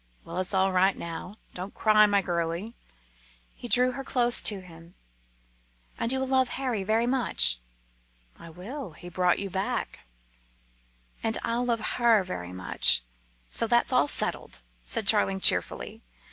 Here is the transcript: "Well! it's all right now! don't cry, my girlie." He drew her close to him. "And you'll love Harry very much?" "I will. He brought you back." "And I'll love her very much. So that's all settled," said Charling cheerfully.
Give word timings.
"Well! 0.25 0.39
it's 0.39 0.51
all 0.55 0.71
right 0.71 0.97
now! 0.97 1.37
don't 1.53 1.75
cry, 1.75 2.07
my 2.07 2.23
girlie." 2.23 2.73
He 3.53 3.67
drew 3.67 3.91
her 3.91 4.03
close 4.03 4.41
to 4.41 4.61
him. 4.61 4.95
"And 5.99 6.11
you'll 6.11 6.25
love 6.25 6.49
Harry 6.57 6.83
very 6.83 7.05
much?" 7.05 7.59
"I 8.39 8.49
will. 8.49 8.93
He 8.93 9.09
brought 9.09 9.37
you 9.37 9.51
back." 9.51 9.99
"And 11.21 11.37
I'll 11.43 11.65
love 11.65 11.81
her 12.01 12.23
very 12.23 12.51
much. 12.51 13.03
So 13.47 13.67
that's 13.67 13.93
all 13.93 14.07
settled," 14.07 14.63
said 14.81 15.05
Charling 15.05 15.39
cheerfully. 15.39 16.01